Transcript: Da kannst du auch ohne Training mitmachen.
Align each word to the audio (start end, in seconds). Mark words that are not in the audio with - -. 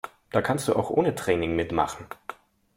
Da 0.31 0.41
kannst 0.41 0.67
du 0.67 0.73
auch 0.75 0.89
ohne 0.89 1.13
Training 1.13 1.55
mitmachen. 1.55 2.07